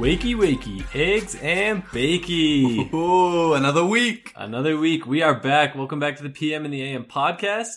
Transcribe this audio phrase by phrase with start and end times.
[0.00, 2.90] Wakey wakey, eggs and bakey.
[2.94, 4.32] Ooh, another week.
[4.34, 5.04] Another week.
[5.06, 5.74] We are back.
[5.74, 7.68] Welcome back to the PM and the AM podcast.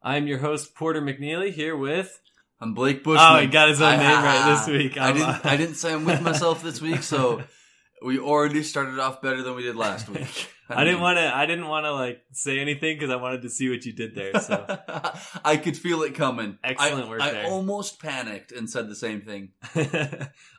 [0.00, 2.20] I'm your host, Porter McNeely, here with.
[2.60, 3.26] I'm Blake Bushman.
[3.28, 4.96] Oh, he got his own name right this week.
[4.96, 5.46] I I'm- didn't.
[5.46, 7.42] I didn't say I'm with myself this week, so
[8.04, 10.50] we already started off better than we did last week.
[10.68, 11.36] I didn't want to.
[11.36, 14.14] I didn't want to like say anything because I wanted to see what you did
[14.14, 14.38] there.
[14.40, 14.64] So
[15.44, 16.56] I could feel it coming.
[16.64, 17.46] Excellent I, work I there.
[17.46, 19.50] almost panicked and said the same thing.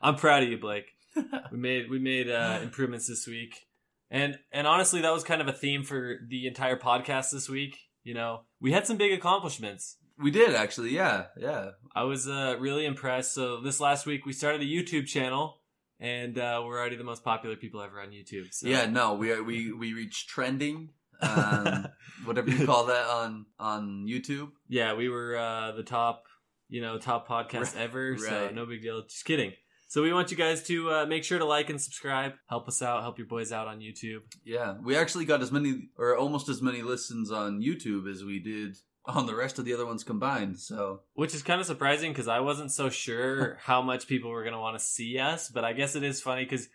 [0.01, 0.85] I'm proud of you, Blake.
[1.51, 3.67] We made we made uh, improvements this week,
[4.11, 7.77] and and honestly, that was kind of a theme for the entire podcast this week.
[8.03, 9.97] You know, we had some big accomplishments.
[10.17, 10.89] We did actually.
[10.89, 11.71] Yeah, yeah.
[11.95, 13.33] I was uh, really impressed.
[13.33, 15.61] So this last week we started a YouTube channel,
[15.99, 18.53] and uh, we're already the most popular people ever on YouTube.
[18.53, 18.68] So.
[18.68, 20.90] Yeah, no, we are, we we reached trending,
[21.21, 21.87] um,
[22.25, 24.51] whatever you call that on on YouTube.
[24.68, 26.25] yeah, we were uh, the top,
[26.70, 28.18] you know, top podcast Right, ever.
[28.18, 29.01] So no big deal.
[29.03, 29.53] Just kidding.
[29.87, 32.33] So we want you guys to uh, make sure to like and subscribe.
[32.47, 33.01] Help us out.
[33.01, 34.21] Help your boys out on YouTube.
[34.43, 38.39] Yeah, we actually got as many or almost as many listens on YouTube as we
[38.39, 40.59] did on the rest of the other ones combined.
[40.59, 44.43] So Which is kind of surprising because I wasn't so sure how much people were
[44.43, 45.49] going to want to see us.
[45.49, 46.67] But I guess it is funny because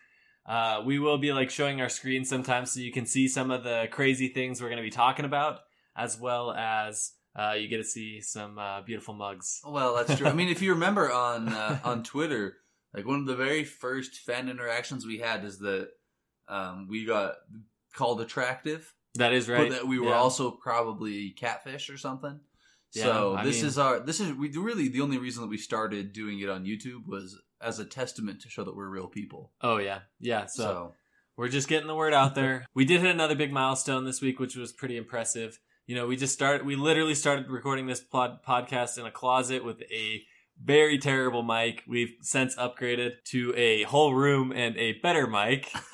[0.45, 3.63] uh, we will be like showing our screen sometimes so you can see some of
[3.63, 5.59] the crazy things we're going to be talking about,
[5.95, 9.61] as well as uh, you get to see some uh, beautiful mugs.
[9.65, 10.27] well, that's true.
[10.27, 12.57] I mean, if you remember on uh, on Twitter,
[12.93, 15.89] like one of the very first fan interactions we had is that
[16.47, 17.35] um, we got
[17.93, 19.69] called attractive, That is right.
[19.69, 20.15] but that we were Yeah.
[20.17, 22.39] also probably catfish or something.
[22.93, 25.49] Yeah, so I this mean- is our this is we really the only reason that
[25.49, 29.07] we started doing it on YouTube was as a testament to show that we're real
[29.07, 29.53] people.
[29.61, 30.45] Oh yeah, yeah.
[30.47, 30.93] So, So,
[31.37, 32.65] we're just getting the word out there.
[32.73, 35.59] We did hit another big milestone this week, which was pretty impressive.
[35.87, 36.65] You know, we just started.
[36.65, 40.23] We literally started recording this pod, podcast in a closet with a
[40.63, 41.83] very terrible mic.
[41.87, 45.71] We've since upgraded to a whole room and a better mic,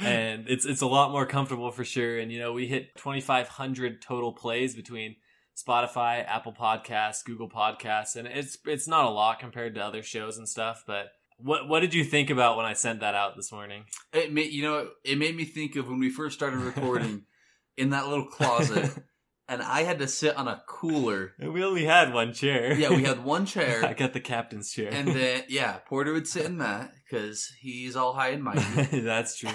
[0.00, 2.18] and it's it's a lot more comfortable for sure.
[2.18, 5.16] And you know, we hit twenty five hundred total plays between
[5.56, 10.38] Spotify, Apple Podcasts, Google Podcasts, and it's it's not a lot compared to other shows
[10.38, 10.84] and stuff.
[10.86, 11.06] But
[11.38, 13.84] what what did you think about when I sent that out this morning?
[14.12, 17.24] It made you know it made me think of when we first started recording
[17.76, 18.90] in that little closet,
[19.48, 21.32] and I had to sit on a cooler.
[21.38, 22.74] And we only had one chair.
[22.74, 23.84] Yeah, we had one chair.
[23.84, 24.90] I got the captain's chair.
[24.92, 29.00] and then yeah, Porter would sit in that because he's all high and mighty.
[29.00, 29.50] That's true.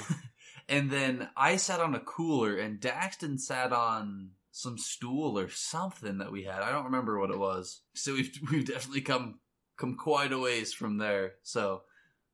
[0.70, 6.18] and then I sat on a cooler, and Daxton sat on some stool or something
[6.20, 6.62] that we had.
[6.62, 7.82] I don't remember what it was.
[7.96, 9.40] So we've we've definitely come
[9.78, 11.34] come quite a ways from there.
[11.44, 11.82] So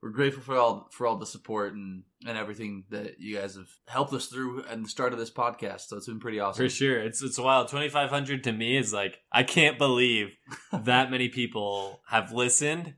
[0.01, 3.69] we're grateful for all for all the support and and everything that you guys have
[3.87, 5.81] helped us through and the start of this podcast.
[5.87, 6.65] So it's been pretty awesome.
[6.65, 6.99] For sure.
[6.99, 7.67] It's it's wild.
[7.69, 10.35] Twenty five hundred to me is like I can't believe
[10.71, 12.93] that many people have listened.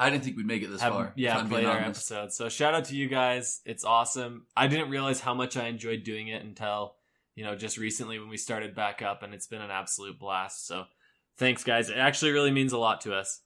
[0.00, 1.12] I didn't think we'd make it this Have, far.
[1.16, 2.12] yeah, played our honest.
[2.12, 2.36] episodes.
[2.36, 3.60] So shout out to you guys.
[3.64, 4.46] It's awesome.
[4.56, 6.94] I didn't realize how much I enjoyed doing it until,
[7.34, 10.68] you know, just recently when we started back up and it's been an absolute blast.
[10.68, 10.84] So
[11.36, 11.90] thanks guys.
[11.90, 13.40] It actually really means a lot to us.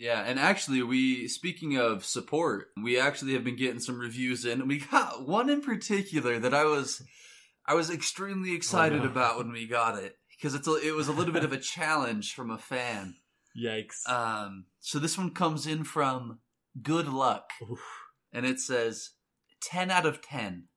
[0.00, 4.66] Yeah, and actually, we speaking of support, we actually have been getting some reviews in.
[4.66, 7.02] We got one in particular that I was,
[7.66, 9.10] I was extremely excited Oh, no.
[9.10, 11.58] about when we got it because it's a, it was a little bit of a
[11.74, 13.16] challenge from a fan.
[13.54, 14.08] Yikes.
[14.08, 16.38] Um, so this one comes in from
[16.80, 17.80] Good Luck, Oof.
[18.32, 19.10] and it says
[19.60, 20.68] ten out of ten.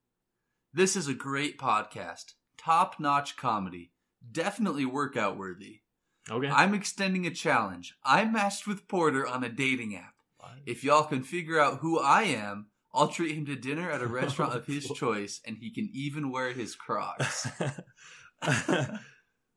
[0.74, 3.94] This is a great podcast, top notch comedy,
[4.30, 5.82] definitely workout worthy.
[6.30, 6.48] Okay.
[6.48, 7.96] I'm extending a challenge.
[8.04, 10.14] I matched with Porter on a dating app.
[10.66, 14.08] If y'all can figure out who I am, I'll treat him to dinner at a
[14.22, 17.48] restaurant of his choice, and he can even wear his Crocs.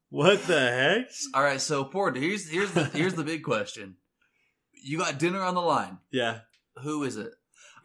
[0.09, 1.09] what the heck?
[1.35, 3.97] All right, so Porter, here's here's the here's the big question.
[4.73, 5.99] You got dinner on the line.
[6.11, 6.41] Yeah.
[6.83, 7.33] Who is it?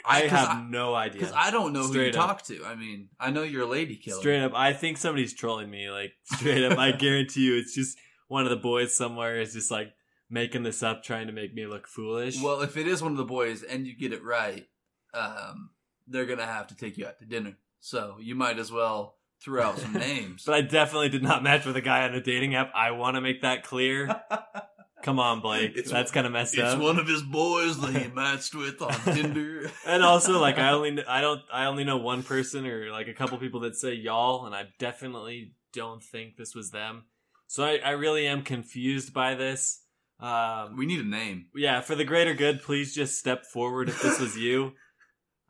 [0.04, 1.20] I have no idea.
[1.20, 2.14] because I don't know who you up.
[2.14, 2.66] talk to.
[2.66, 4.20] I mean, I know you're a lady killer.
[4.20, 5.90] Straight up, I think somebody's trolling me.
[5.90, 7.98] Like straight up, I guarantee you, it's just
[8.32, 9.94] one of the boys somewhere is just like
[10.30, 12.42] making this up, trying to make me look foolish.
[12.42, 14.66] Well, if it is one of the boys and you get it right,
[15.14, 15.72] um,
[16.08, 17.58] they're gonna have to take you out to dinner.
[17.82, 20.44] So you might as well throw out some names.
[20.46, 22.72] but I definitely did not match with a guy on a dating app.
[22.74, 24.22] I want to make that clear.
[25.04, 25.72] Come on, Blake.
[25.72, 26.76] It's- That's kind of messed It's up.
[26.76, 29.70] It's one of his boys that he matched with on Tinder.
[29.86, 33.14] and also, like, I only, I don't, I only know one person or like a
[33.14, 37.06] couple people that say y'all, and I definitely don't think this was them.
[37.52, 39.82] So I, I really am confused by this.
[40.22, 41.48] Um, we need a name.
[41.54, 44.68] yeah, for the greater good, please just step forward if this was you.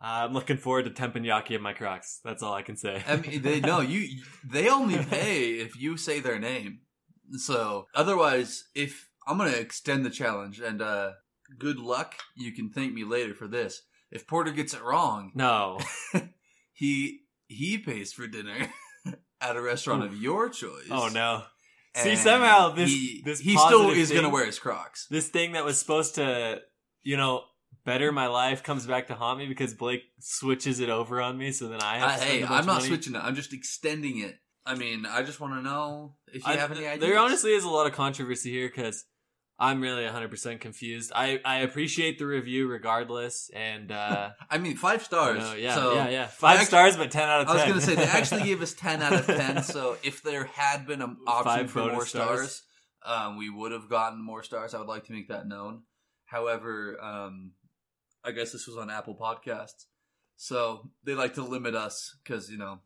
[0.01, 2.19] Uh, I'm looking forward to teppanyaki in my Crocs.
[2.25, 3.03] That's all I can say.
[3.07, 4.19] I mean, they no, you.
[4.43, 6.79] They only pay if you say their name.
[7.33, 11.11] So otherwise, if I'm gonna extend the challenge, and uh
[11.59, 13.83] good luck, you can thank me later for this.
[14.09, 15.77] if Porter gets it wrong, No.
[16.73, 18.73] he he pays for dinner
[19.39, 20.87] at a restaurant of your choice.
[20.89, 21.43] Oh no.
[21.95, 25.07] See somehow this he, this he still is going to wear his Crocs.
[25.09, 26.61] this thing that was supposed to,
[27.03, 27.43] you know,
[27.85, 31.51] better my life comes back to haunt me because Blake switches it over on me.
[31.51, 32.11] So then I have.
[32.11, 32.87] To spend hey, I'm not money.
[32.87, 33.19] switching it.
[33.19, 34.37] I'm just extending it.
[34.65, 37.01] I mean, I just want to know if you I- have any ideas.
[37.09, 39.03] There honestly is a lot of controversy here because
[39.61, 41.11] I'm really 100% confused.
[41.13, 45.37] I, I appreciate the review regardless, and uh, I mean, five stars.
[45.37, 47.55] no, yeah, so yeah, yeah, five act- stars, but 10 out of 10.
[47.55, 49.61] I was gonna say they actually gave us ten out of ten.
[49.61, 52.39] So if there had been an option Five for more stars.
[52.39, 52.63] stars,
[53.05, 54.73] um, we would have gotten more stars.
[54.73, 55.83] I would like to make that known.
[56.25, 57.51] However, um,
[58.25, 59.85] I guess this was on Apple Podcasts,
[60.37, 62.79] so they like to limit us because you know,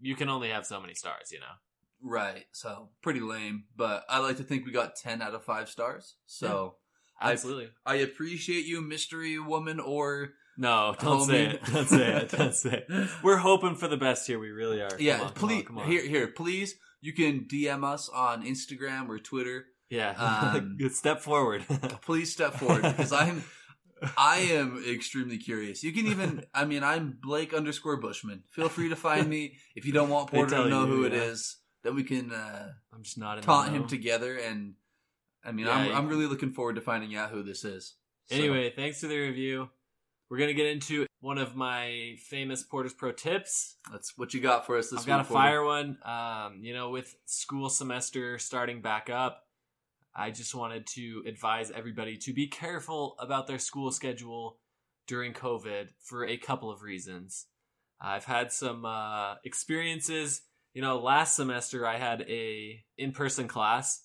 [0.00, 1.56] you can only have so many stars, you know.
[2.06, 2.44] Right?
[2.52, 3.64] So pretty lame.
[3.76, 6.14] But I like to think we got ten out of five stars.
[6.26, 6.76] So
[7.20, 7.68] I- Absolutely.
[7.84, 11.26] I appreciate you, mystery woman, or No, don't Homie.
[11.26, 11.64] say it.
[11.66, 12.28] Don't say it.
[12.30, 13.08] Don't say it.
[13.22, 14.38] We're hoping for the best here.
[14.38, 14.90] We really are.
[14.98, 15.90] Yeah, come on, please come on.
[15.90, 16.74] here here please.
[17.02, 19.66] You can DM us on Instagram or Twitter.
[19.90, 20.14] Yeah.
[20.56, 21.64] Um, Good step forward.
[22.02, 23.44] please step forward because I'm
[24.18, 25.82] I am extremely curious.
[25.84, 28.42] You can even I mean I'm Blake underscore Bushman.
[28.50, 31.12] Feel free to find me if you don't want Porter to know you, who it
[31.12, 31.20] yeah.
[31.22, 31.56] is.
[31.86, 34.74] Then we can uh, I'm just not taunt him together and
[35.44, 37.94] I mean Yeah, I'm you- I'm really looking forward to finding out who this is.
[38.28, 39.68] So, Anyway, thanks for the review.
[40.28, 43.76] We're gonna get into one of my famous Porter's Pro tips.
[43.92, 45.28] that's what you got for us this I've got a week.
[45.28, 45.42] Porter.
[45.42, 45.98] fire one.
[46.04, 49.44] Um, you know, with school semester starting back up,
[50.12, 54.58] I just wanted to advise everybody to be careful about their school schedule
[55.06, 57.46] during COVID for a couple of reasons.
[58.00, 60.42] I've had some uh, experiences.
[60.76, 64.02] You know, last semester I had a in-person class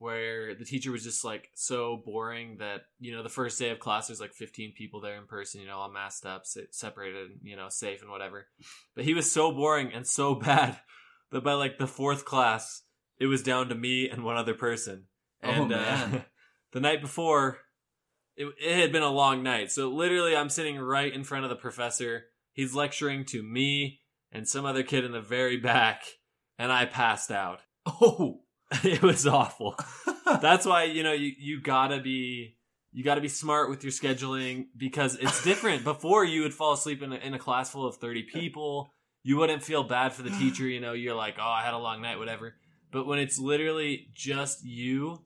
[0.00, 3.78] where the teacher was just like so boring that you know the first day of
[3.78, 7.56] class there's like 15 people there in person you know all masked up separated you
[7.56, 8.48] know safe and whatever.
[8.94, 10.78] But he was so boring and so bad
[11.30, 12.82] that by like the fourth class
[13.18, 15.06] it was down to me and one other person.
[15.42, 16.14] Oh, and man.
[16.14, 16.20] Uh,
[16.72, 17.60] the night before
[18.36, 19.72] it, it had been a long night.
[19.72, 22.24] So literally i'm sitting right in front of the professor.
[22.52, 23.99] He's lecturing to me
[24.32, 26.02] and some other kid in the very back
[26.58, 28.40] and i passed out Oh.
[28.84, 29.76] it was awful
[30.40, 32.56] that's why you know you you gotta be
[32.92, 37.02] you gotta be smart with your scheduling because it's different before you would fall asleep
[37.02, 38.92] in a, in a class full of 30 people
[39.22, 41.78] you wouldn't feel bad for the teacher you know you're like oh i had a
[41.78, 42.54] long night whatever
[42.92, 45.20] but when it's literally just you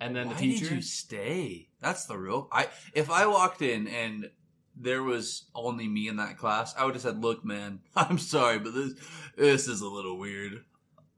[0.00, 1.68] and then Why the teacher did you stay?
[1.80, 2.48] That's the real.
[2.52, 4.30] I if I walked in and
[4.76, 8.58] there was only me in that class, I would have said, "Look, man, I'm sorry,
[8.58, 8.94] but this
[9.36, 10.64] this is a little weird."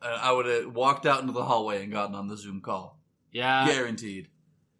[0.00, 3.00] I would have walked out into the hallway and gotten on the Zoom call,
[3.32, 4.28] yeah guaranteed.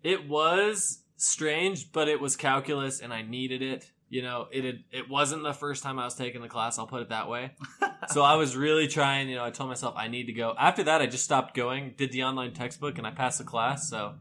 [0.04, 4.84] it was strange but it was calculus and i needed it you know it had,
[4.92, 7.50] it wasn't the first time i was taking the class i'll put it that way
[8.10, 9.28] so I was really trying.
[9.28, 10.54] You know, I told myself I need to go.
[10.58, 11.94] After that, I just stopped going.
[11.96, 13.88] Did the online textbook, and I passed the class.
[13.88, 14.14] So,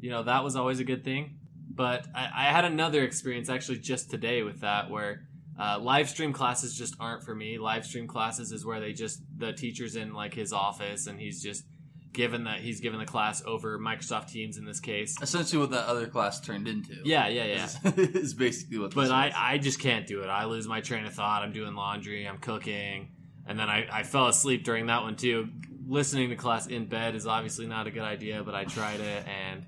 [0.00, 1.38] you know, that was always a good thing.
[1.76, 5.20] But I, I had another experience actually just today with that, where
[5.60, 7.58] uh, live stream classes just aren't for me.
[7.58, 11.42] Live stream classes is where they just the teacher's in like his office, and he's
[11.42, 11.64] just
[12.12, 15.14] given that he's given the class over Microsoft Teams in this case.
[15.20, 16.96] Essentially, what that other class turned into.
[17.04, 17.64] Yeah, yeah, yeah.
[17.64, 18.94] is, is basically what.
[18.94, 19.34] But this I, was.
[19.36, 20.28] I just can't do it.
[20.28, 21.42] I lose my train of thought.
[21.42, 22.26] I'm doing laundry.
[22.26, 23.10] I'm cooking.
[23.46, 25.48] And then I, I fell asleep during that one too.
[25.86, 29.24] Listening to class in bed is obviously not a good idea, but I tried it
[29.28, 29.64] and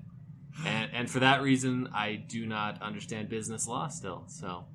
[0.65, 4.23] and and for that reason I do not understand business law still.
[4.27, 4.65] So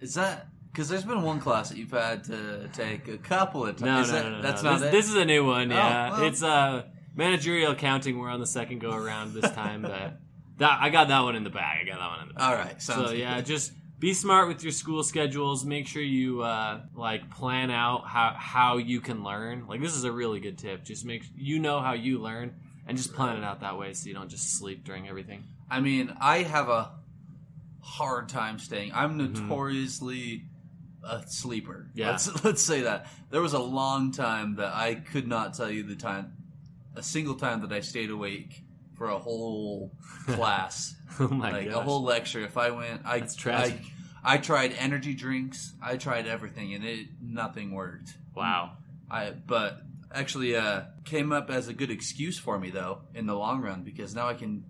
[0.00, 3.76] is that because there's been one class that you've had to take a couple of
[3.76, 3.82] times.
[3.82, 4.70] no, Is no, that- no, no, That's no.
[4.72, 4.92] not this, it.
[4.92, 5.70] this is a new one.
[5.70, 6.10] yeah.
[6.10, 6.22] well.
[6.24, 6.84] It's uh
[7.16, 8.18] managerial accounting.
[8.18, 10.18] We're on the second go around this time, but
[10.58, 11.86] that I got that one in the bag.
[11.86, 12.42] I got that one in the bag.
[12.42, 12.80] All right.
[12.82, 15.64] So yeah, just be smart with your school schedules.
[15.64, 19.66] Make sure you uh, like plan out how how you can learn.
[19.66, 20.84] Like this is a really good tip.
[20.84, 22.54] Just make you know how you learn
[22.88, 25.44] and just plan it out that way so you don't just sleep during everything.
[25.70, 26.90] I mean, I have a
[27.82, 28.92] hard time staying.
[28.94, 29.34] I'm Mhm.
[29.48, 30.44] notoriously
[31.04, 31.90] a sleeper.
[31.94, 32.10] Yeah.
[32.10, 33.06] Let's let's say that.
[33.30, 36.32] There was a long time that I could not tell you the time
[36.96, 38.64] a single time that I stayed awake
[38.96, 39.92] for a whole
[40.26, 40.96] class.
[41.20, 41.74] oh my like gosh.
[41.74, 42.40] a whole lecture.
[42.40, 43.80] If I went I That's tragic.
[44.24, 45.74] I, I tried energy drinks.
[45.80, 48.16] I tried everything and it nothing worked.
[48.34, 48.72] wow.
[49.10, 49.80] I but
[50.12, 53.82] actually uh came up as a good excuse for me though in the long run
[53.82, 54.64] because now I can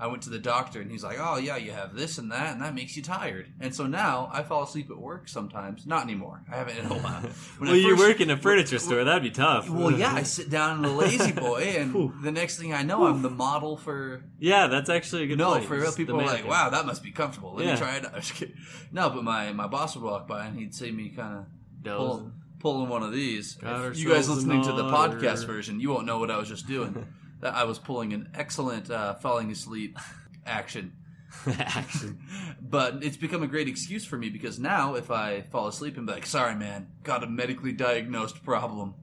[0.00, 2.52] I went to the doctor and he's like, "Oh yeah, you have this and that,
[2.52, 5.86] and that makes you tired." And so now I fall asleep at work sometimes.
[5.88, 6.44] Not anymore.
[6.48, 7.22] I haven't in a while.
[7.60, 9.02] Well, you first- work in a furniture store.
[9.02, 9.68] That'd be tough.
[9.68, 13.22] Well, yeah, I sit down in the La-Z-Boy, and the next thing I know, I'm
[13.22, 14.22] the model for.
[14.38, 17.10] yeah, that's actually a good No, for real, people are like, "Wow, that must be
[17.10, 17.72] comfortable." Let Yeah.
[17.72, 18.06] me try it.
[18.06, 18.14] out.
[18.14, 18.54] Just kidding.
[18.92, 21.44] No, but my my boss would walk by and he'd see me kind of
[21.82, 23.56] pull, pulling one of these.
[23.62, 27.06] You guys listening to the podcast version, you won't know what I was just doing.
[27.40, 29.98] that I was pulling an excellent uh, falling asleep
[30.44, 30.92] action.
[31.46, 32.18] action.
[32.60, 36.06] But it's become a great excuse for me because now if I fall asleep and
[36.06, 38.94] be like, "Sorry, man, got a medically diagnosed problem,"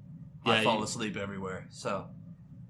[0.45, 1.67] I fall you- asleep everywhere.
[1.69, 2.07] So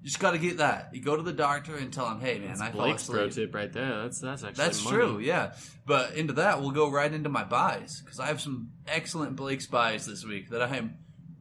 [0.06, 0.90] you just got to get that.
[0.92, 3.46] You go to the doctor and tell him, "Hey, man, That's I Blake's pro asleep."
[3.48, 4.02] tip right there.
[4.04, 4.96] That's that's actually That's money.
[4.96, 5.54] true, yeah.
[5.84, 9.66] But into that, we'll go right into my buys because I have some excellent Blake's
[9.66, 10.98] buys this week that I am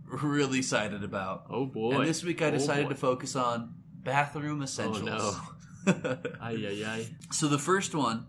[0.07, 1.45] really excited about.
[1.51, 1.91] Oh boy!
[1.99, 2.89] And this week I Oh, decided boy.
[2.89, 5.09] to focus on bathroom essentials.
[5.11, 5.47] Oh,
[5.85, 5.91] no.
[6.41, 7.07] Ay ay ay.
[7.31, 8.25] so the first one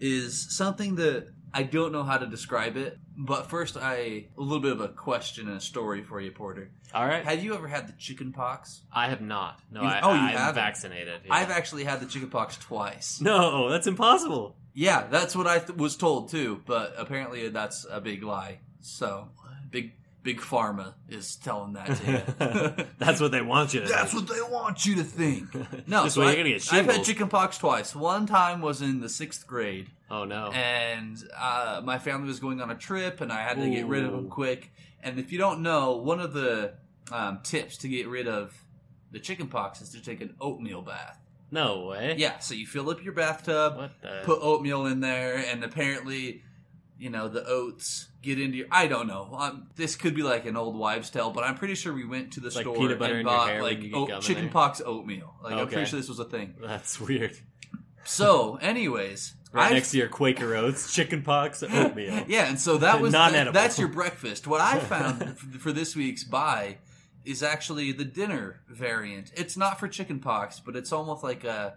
[0.00, 4.60] is something that I don't know how to describe it, but first I a little
[4.60, 6.70] bit of a question and a story for you, Porter.
[6.92, 7.24] All right.
[7.24, 8.82] Have you ever had the chicken pox?
[8.92, 9.60] I have not.
[9.70, 10.54] No, You- I, oh, you I'm haven't?
[10.56, 11.20] vaccinated.
[11.26, 11.32] yeah.
[11.34, 13.20] I've actually had the chicken pox twice.
[13.22, 14.56] No, that's impossible.
[14.74, 18.58] Yeah, that's what I th- was told too, but apparently that's a big lie.
[18.80, 19.28] So,
[19.70, 19.92] big
[20.24, 22.10] big pharma is telling that to
[22.78, 22.86] you.
[22.98, 23.86] that's what they want you to.
[23.86, 24.28] That's think.
[24.28, 25.48] what they want you to think.
[25.86, 27.06] No, This so way I, you're gonna get I've had shingles.
[27.06, 27.94] chicken pox twice.
[27.94, 30.50] One time was in the sixth grade, Oh no.
[30.52, 34.02] and uh, my family was going on a trip, and I had to get rid
[34.04, 34.28] of them Ooh.
[34.30, 34.72] quick.
[35.02, 36.72] And if you don't know, one of the
[37.12, 38.52] um, tips to get rid of
[39.12, 41.18] the chicken pox is to take an oatmeal bath.
[41.50, 42.14] no way.
[42.16, 44.22] Yeah, so you fill up your bathtub, What the?
[44.24, 46.42] put oatmeal in there, and apparently,
[46.98, 48.66] you know, the oats get into your.
[48.70, 49.28] I don't know.
[49.38, 52.32] Um, this could be like an old wives' tale, but I'm pretty sure we went
[52.34, 53.96] to the Like store peanut butter and in your bought hair when like you get
[53.96, 54.52] oat- gum in chicken there?
[54.52, 55.34] pox oatmeal.
[55.42, 55.72] Like I'm Okay.
[55.74, 56.54] pretty sure this was a thing.
[56.60, 57.36] That's weird.
[58.04, 62.24] So, anyways, Right I've- next to your Quaker Oats, chicken pox, oatmeal.
[62.26, 63.52] yeah, and so that was Non-edible.
[63.52, 64.46] that's your breakfast.
[64.46, 66.78] What I found f- for this week's buy
[67.24, 69.32] is actually the dinner variant.
[69.36, 71.76] It's not for chicken pox, but it's almost like a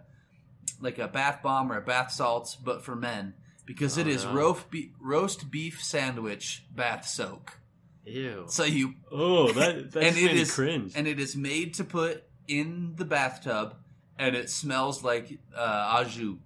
[0.80, 3.34] like a bath bomb or a bath salts, but for men
[3.68, 4.32] because it Oh, is no.
[4.32, 7.58] roast be- roast beef sandwich bath soak.
[8.04, 8.46] Ew.
[8.48, 10.92] So you Oh, that that and just it made is cringe.
[10.96, 13.76] and it is made to put in the bathtub,
[14.18, 16.38] and it smells like uh, au jus.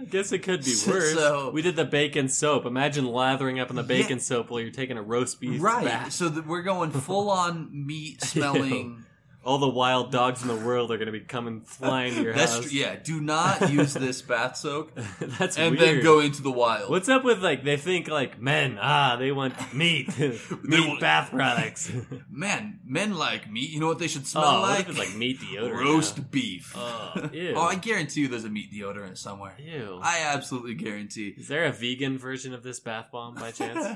[0.00, 1.12] I guess it could be worse.
[1.14, 2.64] so- we did the bacon soap.
[2.64, 5.84] Imagine lathering up in the bacon soap while you're taking a roast beef right.
[5.84, 6.12] bath.
[6.12, 9.04] So that we're going full on meat smelling.
[9.44, 12.34] All the wild dogs in the world are going to be coming flying to your
[12.34, 12.64] That's house.
[12.64, 12.96] tr- yeah.
[12.96, 15.96] Do not use this bath soak That's and weird.
[15.96, 16.90] then go into the wild.
[16.90, 18.78] What's up with like they think like men?
[18.80, 21.90] Ah, they want meat, meat want- bath products.
[22.30, 23.70] Man, men like meat.
[23.70, 24.80] You know what they should smell oh, like?
[24.80, 25.80] if it's like meat deodorant?
[25.80, 26.24] roast now?
[26.30, 26.74] beef.
[26.76, 27.54] Oh, ew.
[27.56, 29.54] oh, I guarantee you, there's a meat deodorant somewhere.
[29.58, 30.00] Ew.
[30.02, 31.34] I absolutely guarantee.
[31.38, 33.86] Is there a vegan version of this bath bomb by chance?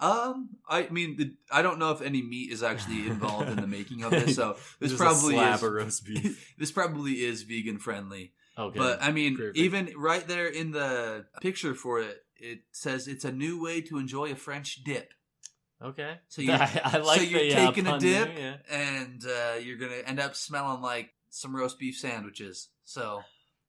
[0.00, 3.66] Um, I mean, the, I don't know if any meat is actually involved in the
[3.66, 5.62] making of this, so this probably is.
[5.62, 6.54] of roast beef.
[6.58, 8.32] this probably is vegan friendly.
[8.56, 9.56] Okay, But I mean, Perfect.
[9.56, 13.98] even right there in the picture for it, it says it's a new way to
[13.98, 15.12] enjoy a French dip.
[15.82, 16.18] okay.
[16.28, 18.76] So you, I, I like so you're the, uh, taking a dip, there, yeah.
[19.02, 22.68] and uh, you're gonna end up smelling like some roast beef sandwiches.
[22.84, 23.22] So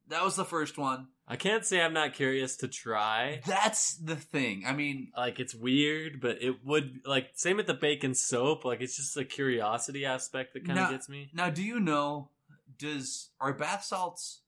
[0.09, 1.07] that was the first one.
[1.27, 3.41] I can't say I'm not curious to try.
[3.47, 4.63] That's the thing.
[4.67, 8.63] I mean, Like it's weird, but it would like same with the bacon soap.
[8.63, 11.29] Like it's just a curiosity aspect that kind of gets me.
[11.33, 12.29] now do you know?
[12.77, 14.41] Does are bath salts?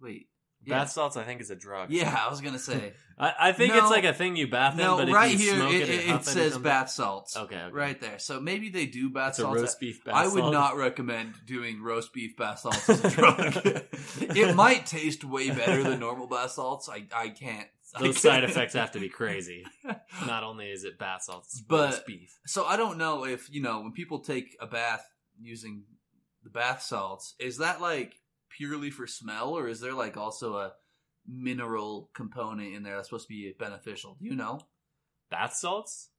[0.00, 0.28] Wait.
[0.70, 1.90] Bath salts, I think, is a drug.
[1.90, 2.92] Yeah, I was gonna say.
[3.18, 3.78] I, I think No.
[3.80, 5.88] it's like a thing you bath in, no, but right you here smoke it, it,
[5.88, 7.36] it, it, it huff says something- bath salts.
[7.36, 7.72] Okay, okay.
[7.72, 8.18] Right there.
[8.18, 9.60] So maybe they do bath It's a salts.
[9.60, 10.30] roast beef bath salts.
[10.30, 10.52] I would salt.
[10.52, 13.38] not recommend doing roast beef bath salts as a drug.
[14.20, 16.88] it might taste way better than normal bath salts.
[16.88, 17.68] I I can't.
[17.94, 19.64] I Those can't- side effects have to be crazy.
[20.26, 22.36] Not only is it bath salts, it's But- roast beef.
[22.46, 25.06] So I don't know if you know when people take a bath
[25.40, 25.84] using
[26.42, 28.16] the bath salts, is that like
[28.56, 30.72] purely for smell, or is there like also a
[31.26, 34.16] mineral component in there that's supposed to be beneficial?
[34.20, 34.60] Do you know?
[35.30, 36.10] Bath salts?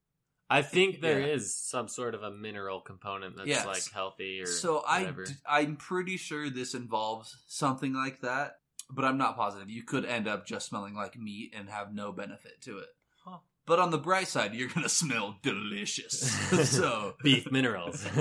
[0.50, 1.80] I think there is Yeah.
[1.80, 3.66] some sort of a mineral component that's Yes.
[3.66, 5.26] like healthy or So I whatever.
[5.26, 9.70] d- I'm pretty sure this involves something like that, but I'm not positive.
[9.70, 12.90] You could end up just smelling like meat and have no benefit to it.
[13.24, 13.38] Huh.
[13.68, 16.32] But on the bright side, you're gonna smell delicious.
[16.70, 18.04] so Beef minerals.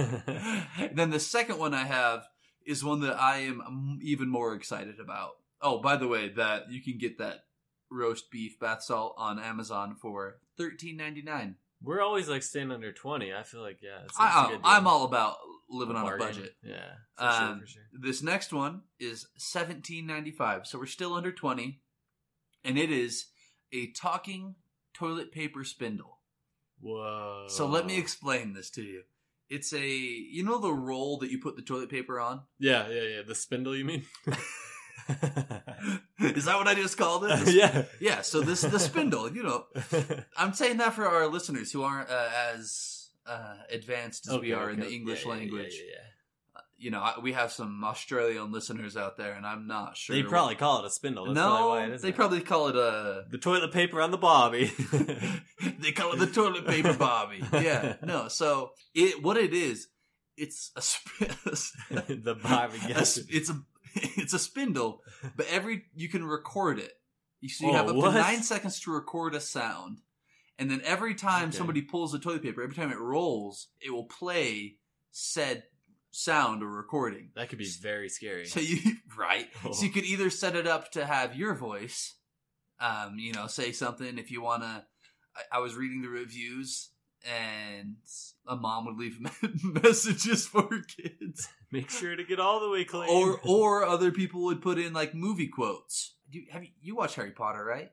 [0.93, 2.27] then the second one I have
[2.65, 5.33] is one that I am even more excited about.
[5.61, 7.45] Oh, by the way, that you can get that
[7.91, 11.57] roast beef bath salt on Amazon for thirteen ninety nine.
[11.83, 13.33] We're always like staying under twenty.
[13.33, 14.05] I feel like yeah.
[14.05, 14.61] It's, a I, good deal.
[14.65, 15.37] I'm all about
[15.69, 16.55] living on a budget.
[16.63, 16.77] Yeah,
[17.17, 17.83] for sure, Um, for sure.
[17.93, 21.81] This next one is seventeen ninety five, so we're still under twenty,
[22.65, 23.27] and it is
[23.73, 24.55] a talking
[24.93, 26.19] toilet paper spindle.
[26.81, 27.47] Whoa.
[27.49, 29.03] So let me explain this to you.
[29.55, 32.43] It's a you know the roll that you put the toilet paper on.
[32.59, 33.23] Yeah, yeah, yeah.
[33.27, 34.03] The spindle, you mean?
[36.19, 37.53] Is that what I just called it?
[37.55, 37.85] Yeah.
[38.01, 39.65] Yeah, so this the spindle, you know.
[40.37, 44.53] I'm saying that for our listeners who aren't uh, as uh, advanced as we Okay,
[44.53, 44.91] are in the.
[44.91, 45.75] English yeah, language.
[45.77, 46.09] yeah, yeah.
[46.77, 50.17] You know, I, we have some Australian listeners out there, and I'm not sure.
[50.17, 51.27] They probably call it a spindle.
[51.27, 52.17] That's probably why it no, they that.
[52.17, 53.25] probably call it a.
[53.31, 54.73] the toilet paper on the bobby.
[55.81, 57.43] they call it the toilet paper bobby.
[57.53, 58.29] Yeah, no.
[58.29, 59.87] So it what it is,
[60.37, 60.83] it's a.
[60.83, 61.31] Sp-
[61.91, 62.79] the bobby.
[62.85, 63.27] a Gets s- it.
[63.31, 63.61] it's a
[63.95, 65.01] it's a spindle,
[65.37, 66.93] but every you can record it.
[67.41, 68.11] You so you Oh, have up what?
[68.13, 70.01] to nine seconds to record a sound,
[70.59, 71.57] and then every time Okay.
[71.57, 74.77] somebody pulls the toilet paper, every time it rolls, it will play
[75.13, 75.63] said
[76.15, 77.31] sound or recording.
[77.37, 78.47] That could be very scary.
[78.47, 78.79] So you
[79.19, 79.73] right, Oh.
[79.73, 82.15] so you could either set it up to have your voice,
[82.81, 84.85] um, you know, say something if you want to.
[85.37, 86.91] I, I was reading the reviews.
[87.27, 87.97] And
[88.47, 89.17] a mom would leave
[89.65, 93.09] messages for her kids Make sure to get all the way clean.
[93.09, 96.17] or or other people would put in like movie quotes.
[96.31, 97.91] Do you, have you, you watch Harry Potter, right?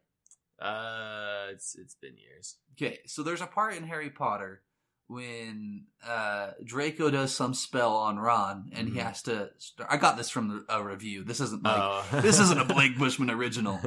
[0.61, 2.57] uh, it's it's been years.
[2.73, 4.63] Okay, so there's a part in Harry Potter
[5.11, 9.03] when uh, Draco does some spell on Ron, and he Mhm.
[9.03, 9.49] has to.
[9.57, 11.23] Start, I got this from a review.
[11.23, 12.03] This isn't like oh.
[12.21, 13.79] this isn't a Blake Bushman original.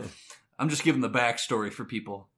[0.59, 2.29] I'm just giving the backstory for people.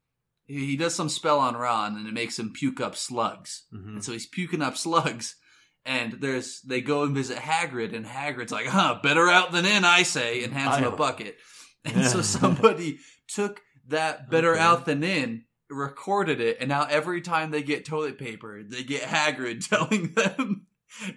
[0.46, 3.64] He, he does some spell on Ron, and it makes him puke up slugs.
[3.74, 3.86] Mhm.
[3.94, 5.36] And so he's puking up slugs.
[5.84, 9.84] And there's they go and visit Hagrid, and Hagrid's like, "Huh, better out than in,
[9.84, 11.38] I say," and hands him a bucket.
[11.84, 14.60] And so somebody took that "better Okay.
[14.60, 19.02] out than in," recorded it, and now every time they get toilet paper, they get
[19.02, 20.66] Hagrid telling them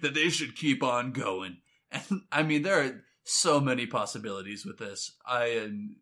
[0.02, 1.58] that they should keep on going.
[1.92, 5.16] And I mean, there are so many possibilities with this.
[5.26, 5.96] I am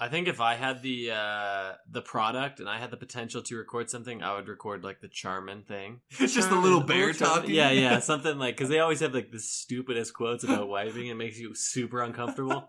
[0.00, 3.56] I think if I had the uh the product and I had the potential to
[3.56, 6.00] record something, I would record like the Charmin thing.
[6.18, 7.50] It's just the little bear talking.
[7.50, 11.08] Yeah, yeah, something like because they always have like the stupidest quotes about wiping.
[11.08, 12.68] It makes you super uncomfortable.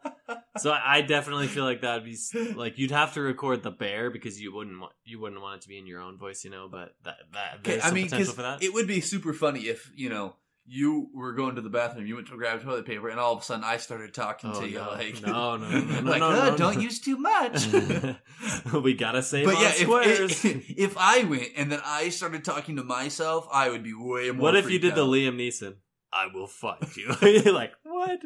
[0.58, 3.72] So I, I definitely feel like that would be like you'd have to record the
[3.72, 6.44] bear because you wouldn't want you wouldn't want it to be in your own voice,
[6.44, 6.68] you know.
[6.70, 8.62] But that that there's I mean, potential for that.
[8.62, 10.36] it would be super funny if you know
[10.74, 13.42] you were going to the bathroom, you went to grab toilet paper, and all of
[13.42, 14.90] a sudden I started talking Oh, to you no.
[14.92, 17.68] like, No, no, no, no, like, no, "Uh, no, don't no." use too much.
[18.74, 20.46] we gotta save but yeah, squares.
[20.46, 24.32] if, if I went and then I started talking to myself, I would be way
[24.32, 24.42] more.
[24.44, 25.06] what if you did the.
[25.06, 25.76] Liam Neeson?
[26.14, 27.14] I will find you.
[27.22, 28.20] You're like, what?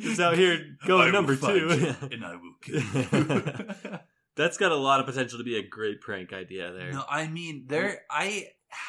[0.00, 1.94] He's out here going number two.
[2.10, 3.98] and I will kill you.
[4.36, 6.92] That's got a lot of potential to be a great prank idea there.
[6.92, 8.02] No, I mean there.
[8.10, 8.46] I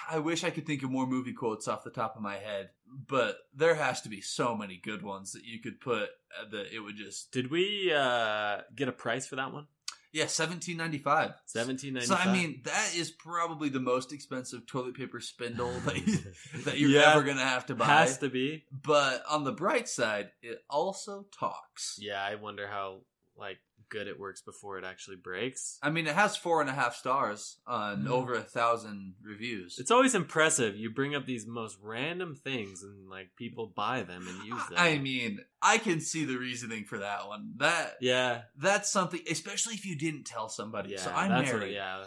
[0.09, 2.69] I wish I could think of more movie quotes off the top of my head,
[3.07, 6.73] but there has to be so many good ones that you could put uh, that
[6.73, 9.67] it would just Did we uh, get a price for that one?
[10.13, 11.31] yeah seventeen ninety five.
[11.45, 12.15] Seventeen ninety So.
[12.15, 16.17] I mean that is probably the most expensive toilet paper spindle that, you,
[16.65, 17.85] that you're Yeah, ever gonna have to buy.
[17.85, 18.65] has to be.
[18.71, 21.97] But on the bright side, it also talks.
[22.01, 23.03] Yeah, I wonder how
[23.37, 23.59] like
[23.91, 25.77] good it works before it actually breaks.
[25.83, 28.09] I mean, it has four and a half stars on Mm.
[28.09, 29.77] over a thousand reviews.
[29.77, 30.75] It's always impressive.
[30.75, 34.77] You bring up these most random things and like people buy them and use them.
[34.77, 37.53] I mean, I can see the reasoning for that one.
[37.57, 40.91] That yeah, that's something, especially if you didn't tell somebody.
[40.91, 41.01] yeah.
[41.01, 41.61] so I'm that's married.
[41.67, 42.03] What, yeah.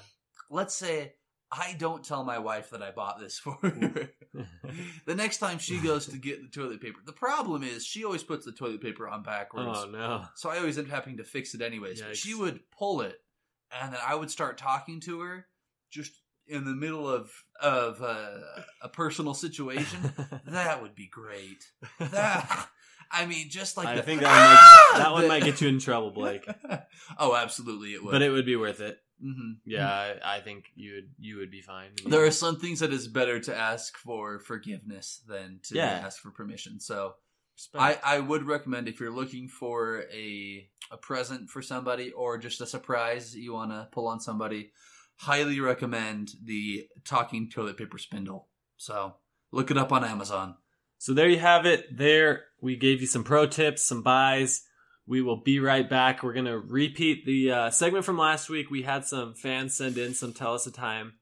[0.50, 1.12] Let's say
[1.56, 4.10] I don't tell my wife that I bought this for her.
[5.06, 8.22] the next time she goes to get the toilet paper, the problem is she always
[8.24, 9.78] puts the toilet paper on backwards.
[9.84, 10.24] oh no.
[10.34, 12.00] So I always end up having to fix it anyways.
[12.00, 12.16] But Yikes.
[12.16, 13.16] she would pull it,
[13.70, 15.46] and then I would start talking to her
[15.92, 16.12] just
[16.46, 17.30] in the middle of
[17.62, 18.38] of uh,
[18.82, 20.12] a personal situation.
[20.48, 21.64] that would be great.
[22.00, 22.68] That
[23.10, 24.98] I mean, just like I the- think that one, might, Ah!
[25.04, 26.44] that one might get you in trouble, Blake.
[27.18, 28.10] oh, absolutely, it would.
[28.12, 28.98] But it would be worth it.
[29.20, 31.90] Hmm Yeah, I, I think you would you would be fine.
[32.06, 36.02] There are some things that is better to ask for forgiveness than to Yeah.
[36.04, 36.80] ask for permission.
[36.80, 37.14] So
[37.56, 38.04] respect.
[38.04, 42.60] I, I would recommend if you're looking for a a present for somebody or just
[42.60, 44.70] a surprise you want to pull on somebody,
[45.16, 48.48] highly recommend the talking toilet paper spindle.
[48.76, 49.14] So
[49.52, 50.56] look it up on Amazon.
[50.98, 51.96] So there you have it.
[51.96, 54.62] There we gave you some pro tips, some buys.
[55.06, 56.22] We will be right back.
[56.22, 58.70] We're gonna repeat the uh, segment from last week.
[58.70, 61.14] We had some fans send in some tell us a time,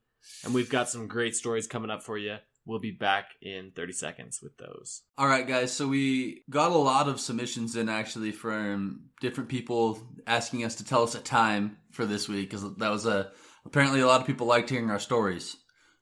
[0.44, 2.36] and we've got some great stories coming up for you.
[2.64, 5.02] We'll be back in 30 seconds with those.
[5.18, 5.72] All right, guys.
[5.72, 10.84] So we got a lot of submissions in actually from different people asking us to
[10.84, 13.32] tell us a time for this week because that was a
[13.66, 15.56] apparently a lot of people liked hearing our stories,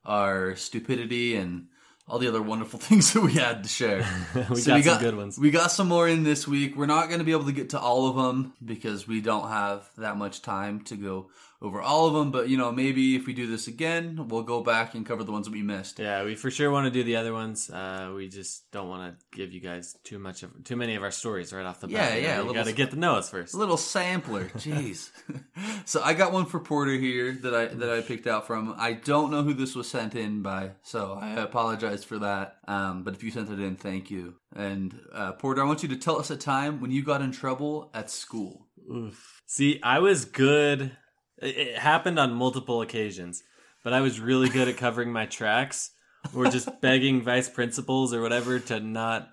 [0.04, 1.68] our stupidity, and
[2.10, 4.04] all the other wonderful things that we had to share.
[4.50, 5.38] we So got we some got- good ones.
[5.38, 6.76] We got some more in this week.
[6.76, 9.48] We're not going to be able to get to all of them because we don't
[9.48, 11.28] have that much time to go
[11.62, 12.30] over all of them.
[12.30, 15.32] But you know, maybe if we do this again, we'll go back and cover the
[15.32, 15.98] ones that we missed.
[15.98, 17.70] Yeah, we for sure want to do the other ones.
[17.70, 21.02] Uh, we just don't want to give you guys too much of too many of
[21.02, 22.16] our stories right off the Yeah, bat.
[22.16, 23.54] You know, yeah, You got to get to know us first.
[23.54, 25.10] A little sampler, jeez.
[25.84, 28.74] so I got one for Porter here that I that I picked out from.
[28.78, 32.56] I don't know who this was sent in by, so I apologize for that.
[32.66, 34.34] Um, but if you sent it in, thank you.
[34.54, 37.32] And uh, Porter, I want you to tell us a time when you got in
[37.32, 38.66] trouble at school.
[38.90, 39.40] Oof.
[39.46, 40.96] See, I was good.
[41.40, 43.42] It, happened on multiple occasions,
[43.83, 45.90] but I was really good at covering my tracks.
[46.35, 49.31] Or just begging vice principals or whatever to not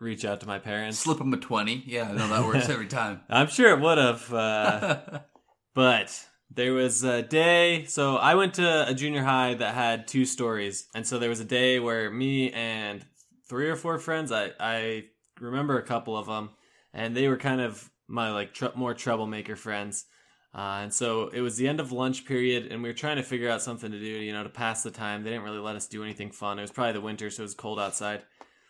[0.00, 0.98] reach out to my parents.
[0.98, 1.82] Slip them a twenty.
[1.86, 3.20] Yeah, I know that works every time.
[3.28, 4.32] I'm sure it would have.
[4.32, 4.98] Uh,
[5.74, 10.24] But there was a day, so I went to a junior high that had two
[10.24, 13.04] stories, and so there was a day where me and
[13.48, 15.04] three or four friends, I I
[15.38, 16.50] remember a couple of them,
[16.92, 20.06] and they were kind of my like tr- more troublemaker friends.
[20.52, 23.22] Uh, and so it was the end of lunch period, and we were trying to
[23.22, 25.22] figure out something to do, you know, to pass the time.
[25.22, 26.58] They didn't really let us do anything fun.
[26.58, 28.22] It was probably the winter, so it was cold outside.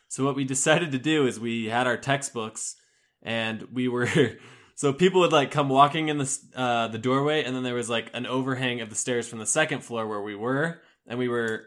[0.09, 2.77] So what we decided to do is we had our textbooks,
[3.23, 4.09] and we were
[4.75, 7.89] so people would like come walking in the uh, the doorway, and then there was
[7.89, 11.29] like an overhang of the stairs from the second floor where we were, and we
[11.29, 11.65] were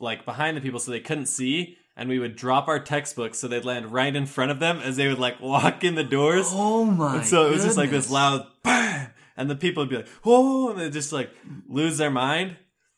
[0.00, 1.76] like behind the people, so they couldn't see.
[1.96, 4.96] And we would drop our textbooks so they'd land right in front of them as
[4.96, 6.48] they would like walk in the doors.
[6.50, 7.18] Oh my!
[7.18, 10.08] And so it was just like this loud bam, and the people would be like,
[10.24, 11.30] "Oh!" and they just like
[11.68, 12.56] lose their mind.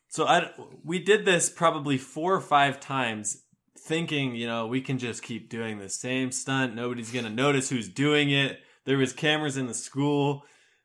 [0.09, 0.51] So I
[0.85, 3.43] we did this probably four or five times,
[3.79, 6.75] thinking you know we can just keep doing the same stunt.
[6.75, 8.61] Nobody's gonna notice who's doing it.
[8.85, 10.45] There was cameras in the school,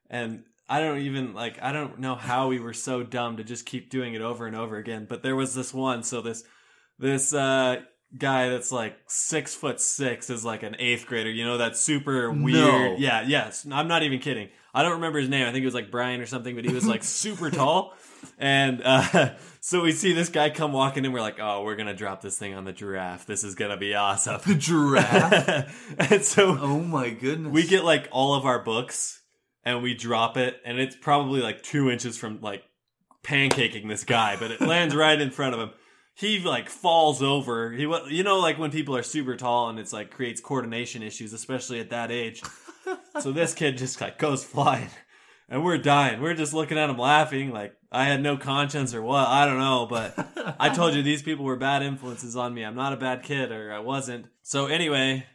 [0.09, 3.65] and I don't even like I don't know how we were so dumb to just
[3.65, 5.05] keep doing it over and over again.
[5.07, 6.03] But there was this one.
[6.03, 6.43] So this
[6.97, 7.81] this uh
[8.17, 11.29] guy that's like six foot six is like an eighth grader.
[11.29, 12.55] You know that super weird.
[12.55, 12.95] No.
[12.97, 13.65] Yeah, yes.
[13.69, 14.49] I'm not even kidding.
[14.73, 15.47] I don't remember his name.
[15.47, 17.93] I think it was like Brian or something, but he was like super tall.
[18.37, 21.11] And uh, so we see this guy come walking in.
[21.11, 23.25] We're like, oh, we're gonna drop this thing on the giraffe.
[23.25, 24.39] This is gonna be awesome.
[24.45, 25.95] the giraffe.
[26.11, 27.51] and so oh my goodness!
[27.51, 29.21] we get like all of our books
[29.63, 32.63] and we drop it, and it's probably like two inches from like
[33.23, 35.71] pancaking this guy, but it lands right in front of him.
[36.21, 37.71] He like falls over.
[37.71, 41.33] He, you know, like when people are super tall and it's like creates coordination issues,
[41.33, 42.43] especially at that age.
[43.21, 44.91] so this kid just like goes flying,
[45.49, 46.21] and we're dying.
[46.21, 49.27] We're just looking at him laughing, like I had no conscience or what.
[49.27, 52.63] I don't know, but I told you these people were bad influences on me.
[52.63, 54.27] I'm not a bad kid, or I wasn't.
[54.43, 55.25] So anyway,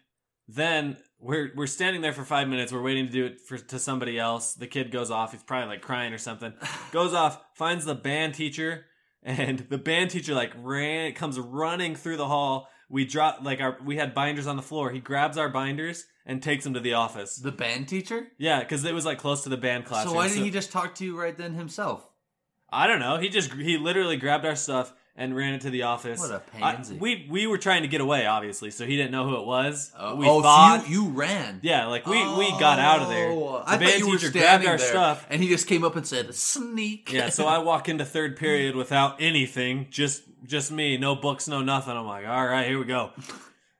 [0.46, 2.72] then we're we're standing there for five minutes.
[2.72, 4.55] We're waiting to do it for to somebody else.
[4.55, 5.33] The kid goes off.
[5.33, 6.53] He's probably like crying or something.
[6.92, 8.85] Goes off, finds the band teacher,
[9.27, 12.69] and the band teacher like ran comes running through the hall.
[12.89, 14.91] We drop like our we had binders on the floor.
[14.91, 17.37] He grabs our binders and takes them to the office.
[17.37, 18.29] the band teacher.
[18.39, 20.12] Yeah, because it was like close to the band classroom.
[20.12, 22.09] So why didn't he just talk to you right then himself?
[22.71, 23.19] I don't know.
[23.19, 26.20] He just he literally grabbed our stuff and ran it to the office.
[26.20, 26.96] What a I- pansy.
[26.96, 29.90] we we were trying to get away, obviously, so he didn't know who it was.
[30.16, 31.61] we oh, thought, so you, you ran.
[31.62, 33.31] yeah, like we we got out of there.
[33.31, 35.26] Oh, The I band teacher grabbed our there, stuff.
[35.31, 38.76] and he just came up and said, "Sneak." Yeah, so I walk into third period
[38.76, 41.96] without anything, just just me, no books, no nothing.
[41.96, 43.11] I'm like, all right, here we go.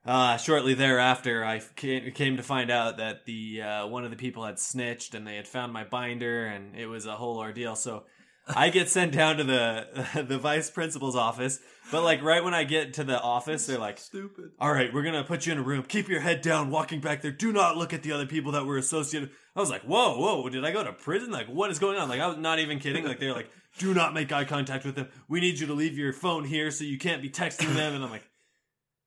[0.05, 4.17] Uh, shortly thereafter, I came, came to find out that the uh, one of the
[4.17, 7.75] people had snitched, and they had found my binder, and it was a whole ordeal.
[7.75, 8.05] So
[8.49, 12.65] I get sent down to the the vice principal's office, but like right when I
[12.65, 14.53] get to the office, they're like, stupid.
[14.61, 15.83] all right, we're gonna put you in a room.
[15.83, 17.33] Keep your head down, walking back there.
[17.33, 19.31] Do not look at the other people that were associated.
[19.55, 21.31] I was like, whoa, whoa, did I go to prison?
[21.31, 22.09] Like, what is going on?
[22.09, 23.05] Like, I was not even kidding.
[23.05, 25.09] Like, they're like, do not make eye contact with them.
[25.29, 27.95] We need you to leave your phone here so you can't be texting them.
[27.95, 28.25] And I'm like,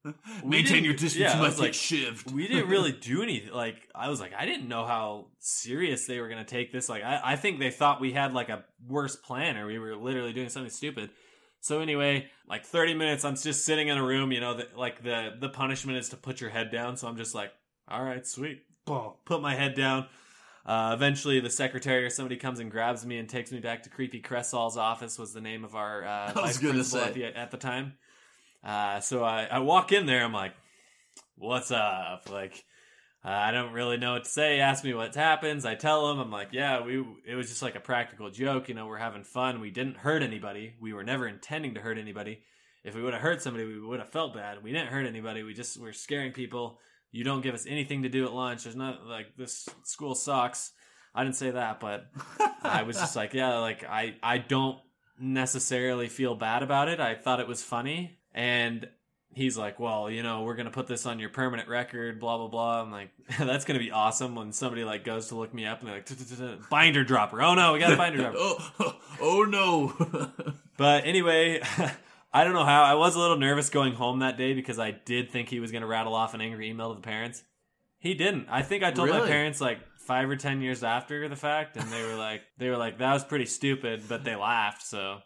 [0.45, 1.15] Maintain your distance.
[1.15, 2.31] yeah, you I get like, shivved.
[2.31, 3.53] we didn't really do anything.
[3.53, 6.87] Like, I was like, I didn't know how serious they were gonna take this.
[6.89, 9.95] Like, I, I think they thought we had like a worse plan, or we were
[9.95, 11.09] literally doing something stupid.
[11.61, 14.31] So anyway, like 30 minutes, I'm just sitting in a room.
[14.31, 16.95] You know, like the the punishment is to put your head down.
[16.95, 17.51] So I'm just like,
[17.87, 18.63] all right, sweet.
[18.85, 19.13] Boom.
[19.25, 20.07] Put my head down.
[20.65, 23.89] Uh, eventually, the secretary or somebody comes and grabs me and takes me back to
[23.89, 25.17] Creepy Cressall's office.
[25.19, 27.07] Was the name of our uh, was gonna principal say.
[27.07, 27.93] at the, at the time.
[28.63, 30.23] Uh, so I, I walk in there.
[30.23, 30.53] I'm like,
[31.35, 32.63] "What's up?" Like,
[33.23, 34.59] uh, I don't really know what to say.
[34.59, 35.65] Ask me what happens.
[35.65, 36.19] I tell him.
[36.19, 37.03] I'm like, "Yeah, we.
[37.25, 38.69] It was just like a practical joke.
[38.69, 39.61] You know, we're having fun.
[39.61, 40.73] We didn't hurt anybody.
[40.79, 42.43] We were never intending to hurt anybody.
[42.83, 44.63] If we would have hurt somebody, we would have felt bad.
[44.63, 45.43] We didn't hurt anybody.
[45.43, 46.79] We just we're scaring people.
[47.11, 48.63] You don't give us anything to do at lunch.
[48.63, 50.71] There's not like this school sucks.
[51.13, 52.05] I didn't say that, but
[52.63, 54.79] I was just like, yeah, like I I don't
[55.19, 56.99] necessarily feel bad about it.
[56.99, 58.87] I thought it was funny, and
[59.33, 62.47] he's like, well, you know, we're gonna put this on your permanent record, blah blah
[62.47, 62.81] blah.
[62.81, 65.89] I'm like, that's gonna be awesome when somebody like goes to look me up and
[65.89, 67.41] they're like, binder dropper.
[67.41, 68.37] Oh no, we got a binder dropper.
[68.39, 70.31] oh, oh no.
[70.77, 71.61] But anyway,
[72.31, 72.83] I don't know how.
[72.83, 75.71] I was a little nervous going home that day because I did think he was
[75.71, 77.43] going to rattle off an angry email to the parents.
[77.97, 78.47] He didn't.
[78.49, 81.91] I think I told my parents like five or ten years after the fact, and
[81.91, 84.83] they were like, they were like, that was pretty stupid, but they laughed.
[84.83, 85.19] So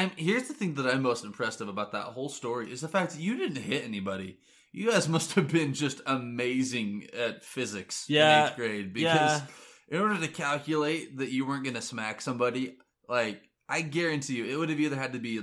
[0.00, 2.88] And here's the thing that I'm most impressed of about that whole story is the
[2.88, 4.38] fact that you didn't hit anybody.
[4.72, 9.42] You guys must have been just amazing at physics Yeah, in eighth grade because
[9.90, 9.96] yeah.
[9.96, 14.46] in order to calculate that you weren't going to smack somebody, like I guarantee you,
[14.46, 15.40] it would have either had to be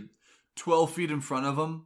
[0.56, 1.86] 12 feet in front of them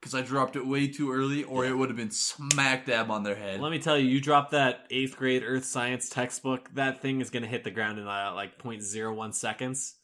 [0.00, 3.22] because I dropped it way too early, or it would have been smack dab on
[3.22, 3.60] their head.
[3.60, 7.30] let me tell you, you drop that eighth grade earth science textbook, that thing is
[7.30, 9.94] going to hit the ground in uh, like 0.01 seconds.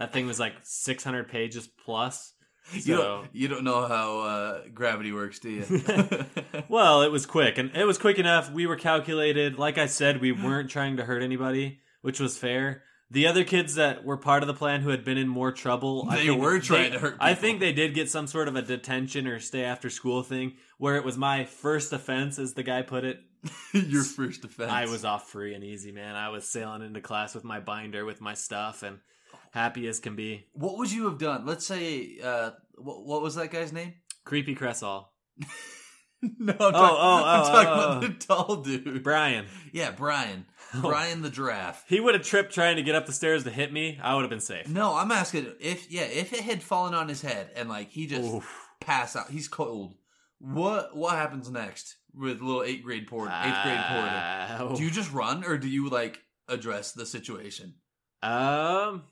[0.00, 2.32] That thing was like 600 pages plus.
[2.72, 5.64] you, don't, you don't know how uh, gravity works, do you?
[6.68, 8.50] Well, it was quick, and it was quick enough.
[8.50, 9.58] We were calculated.
[9.58, 12.82] Like I said, we weren't trying to hurt anybody, which was fair.
[13.10, 16.06] The other kids that were part of the plan who had been in more trouble,
[16.08, 18.46] I They think were trying they- to hurt I think they did get some sort
[18.48, 22.54] of a detention or stay after school thing, where it was my first offense, as
[22.54, 23.18] the guy put it.
[23.74, 24.70] Your first offense.
[24.70, 26.14] I was off free and easy, man.
[26.14, 28.98] I was sailing into class with my binder, with my stuff, and
[29.50, 30.46] happy as can be.
[30.52, 31.46] What would you have done?
[31.46, 33.94] Let's say, uh, what, what was that guy's name?
[34.24, 35.06] Creepy Cressall,
[36.22, 38.06] no, I'm talking, oh, I'm oh, talking oh, about oh.
[38.06, 39.02] the tall dude.
[39.02, 39.46] Brian.
[39.72, 40.46] Yeah, Brian.
[40.80, 41.84] Brian the giraffe.
[41.88, 43.98] He would have tripped trying to get up the stairs to hit me.
[44.02, 44.68] I would have been safe.
[44.68, 48.06] No, I'm asking if yeah, if it had fallen on his head and like he
[48.06, 48.68] just Oof.
[48.80, 49.94] passed out, he's cold.
[50.38, 53.32] What what happens next with little eighth grade Porter?
[53.32, 54.72] Eighth grade Porter.
[54.72, 57.74] Uh, Do you just run or do you like address the situation?
[58.22, 59.04] Um,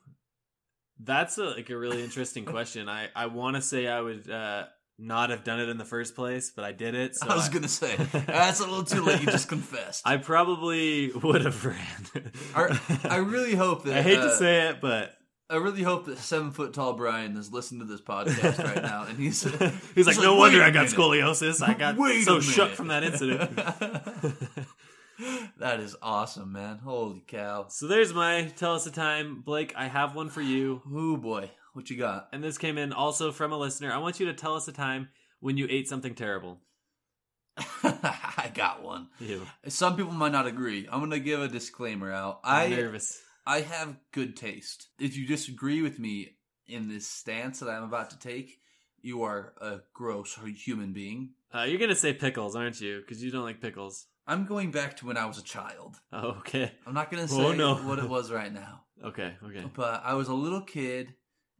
[1.00, 2.88] that's a, like a really interesting question.
[2.88, 4.66] I I want to say I would uh
[4.98, 7.14] not have done it in the first place, but I did it.
[7.14, 9.20] So I was gonna say that's a little too late.
[9.20, 10.02] You just confessed.
[10.06, 12.32] I probably would have ran.
[12.54, 15.14] I, I really hope that I hate uh, to say it, but
[15.50, 19.04] I really hope that seven foot tall Brian is listening to this podcast right now,
[19.04, 19.42] and he's
[19.94, 20.98] he's like, no wonder I got minute.
[20.98, 21.66] scoliosis.
[21.66, 23.58] I got so shook from that incident.
[25.58, 26.78] that is awesome, man!
[26.78, 27.66] Holy cow!
[27.68, 29.72] so there's my tell us a time, Blake.
[29.76, 30.82] I have one for you.
[30.92, 32.28] Oh boy, what you got?
[32.32, 33.92] and this came in also from a listener.
[33.92, 35.08] I want you to tell us a time
[35.40, 36.60] when you ate something terrible.
[37.82, 39.08] I got one.
[39.18, 39.46] Ew.
[39.66, 40.88] Some people might not agree.
[40.90, 42.40] I'm gonna give a disclaimer out.
[42.44, 43.20] I'm I nervous.
[43.46, 44.88] I have good taste.
[45.00, 48.58] If you disagree with me in this stance that I'm about to take,
[49.00, 51.30] you are a gross human being.
[51.52, 53.00] Uh, you're gonna say pickles, aren't you?
[53.00, 54.06] Because you don't like pickles.
[54.28, 55.96] I'm going back to when I was a child.
[56.12, 56.70] Oh, okay.
[56.86, 57.74] I'm not gonna oh, say Oh, no.
[57.76, 58.82] what it was right now.
[59.04, 59.32] Okay.
[59.44, 59.64] Okay.
[59.74, 61.14] But I was a little kid,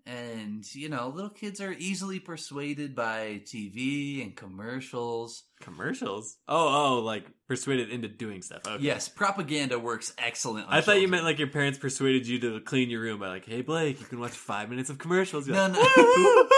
[0.05, 5.45] and you know, little kids are easily persuaded by TV and commercials.
[5.61, 6.37] Commercials.
[6.49, 8.63] Oh, oh, like persuaded into doing stuff.
[8.67, 8.83] Okay.
[8.83, 10.67] Yes, propaganda works excellent.
[10.67, 13.29] On I thought you meant like your parents persuaded you to clean your room by
[13.29, 15.47] like, hey Blake, you can watch five minutes of commercials.
[15.47, 16.49] You're No, like, no.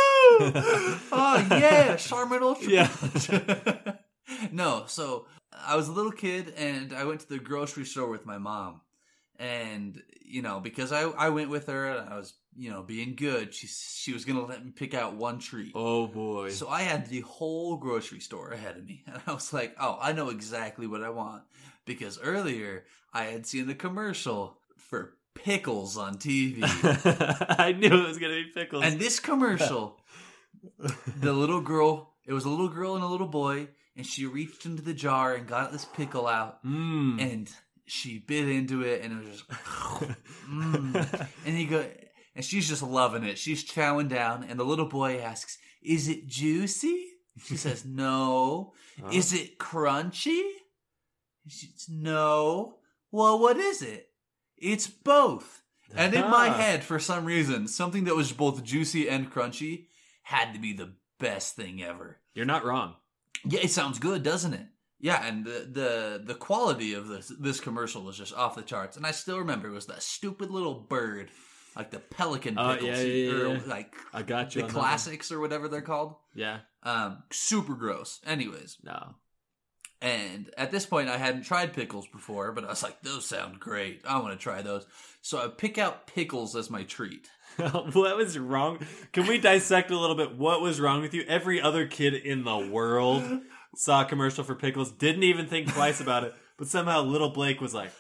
[1.13, 2.73] Oh yeah, Charmin Ultra.
[2.73, 3.93] Yeah.
[4.53, 8.27] no, so I was a little kid and I went to the grocery store with
[8.27, 8.81] my mom.
[9.39, 13.15] And, you know, because I, I went with her and I was, you know, being
[13.17, 15.73] good, she she was gonna let me pick out one treat.
[15.75, 16.51] oh boy.
[16.51, 19.03] So I had the whole grocery store ahead of me.
[19.07, 21.43] And I was like, oh, I know exactly what I want.
[21.87, 22.85] Because earlier
[23.15, 26.59] I had seen the commercial for pickles on TV.
[27.59, 28.85] I knew it was gonna be pickles.
[28.85, 30.01] And this commercial,
[30.79, 34.65] the little girl, it was a little girl and a little boy, and she reached
[34.67, 37.21] into the jar and got this pickle out, mm.
[37.21, 37.51] and
[37.87, 39.51] she bit into it, and it was just,
[40.51, 41.29] mm.
[41.47, 41.85] and he go,
[42.35, 43.39] and she's just loving it.
[43.39, 47.07] She's chowing down, and the little boy asks, "Is it juicy?"
[47.45, 49.11] She says, "No." Huh?
[49.13, 50.43] Is it crunchy?
[51.49, 52.77] She says, "No."
[53.11, 54.09] Well, what is it?
[54.57, 55.63] It's both.
[55.97, 56.53] And in my Ah.
[56.53, 59.87] head, for some reason, something that was both juicy and crunchy
[60.23, 62.21] had to be the best thing ever.
[62.35, 62.95] You're not wrong.
[63.45, 64.67] Yeah, it sounds good, doesn't it?
[64.99, 68.97] Yeah, and the the the quality of this this commercial was just off the charts.
[68.97, 71.31] And I still remember it was that stupid little bird,
[71.75, 73.61] like the pelican Oh, pickles, yeah, yeah, or yeah.
[73.67, 74.61] like I got you.
[74.63, 74.85] the on that one.
[74.89, 76.17] classics or whatever they're called.
[76.35, 76.59] Yeah.
[76.83, 78.21] Um, super gross.
[78.27, 79.15] Anyways, No.
[80.03, 83.61] and at this point, I hadn't tried pickles before, but I was like, those sound
[83.61, 84.03] great.
[84.07, 84.87] I want to try those.
[85.23, 87.29] So I pick out pickles as my treat.
[87.93, 88.79] what was wrong?
[89.13, 90.37] Can we dissect a little bit?
[90.37, 91.25] What was wrong with you?
[91.29, 93.41] Every other kid in the world
[93.77, 97.61] saw a commercial for pickles, didn't even think twice about it, but somehow little Blake
[97.61, 97.91] was like,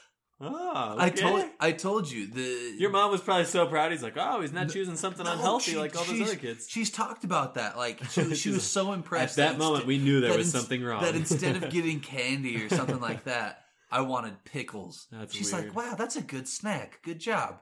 [0.42, 3.92] Oh, I told I told you the Your mom was probably so proud.
[3.92, 6.66] He's like, oh, he's not choosing something No, unhealthy she- like all those other kids.
[6.66, 7.76] She's talked about that.
[7.76, 9.38] Like she, she was so impressed.
[9.38, 11.02] At that moment, inst- we knew there was something wrong.
[11.02, 15.08] That instead of getting candy or something like that, I wanted pickles.
[15.12, 15.66] That's She's weird.
[15.66, 17.00] like, "Wow, that's a good snack.
[17.02, 17.58] Good job."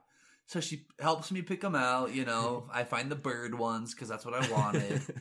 [0.48, 2.12] So she helps me pick them out.
[2.14, 5.00] You know, I find the bird ones because that's what I wanted.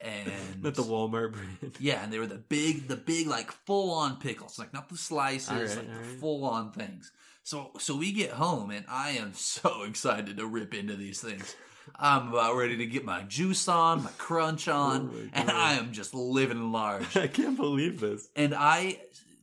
[0.00, 1.76] And Not the Walmart brand.
[1.80, 4.98] yeah, and they were the big, the big, like full on pickles, like not the
[4.98, 6.20] slices, All right, like all the right.
[6.20, 7.10] full on things.
[7.42, 11.56] So, so we get home, and I am so excited to rip into these things.
[11.96, 15.48] I'm about ready to get my juice on, my crunch oh on, Oh my and
[15.48, 15.56] God.
[15.56, 17.16] I am just living large.
[17.16, 18.28] I can't believe this.
[18.36, 19.00] and I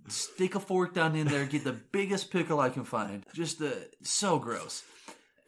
[0.10, 3.26] stick a fork down in there, get the biggest pickle I can find.
[3.34, 4.84] Just the so gross.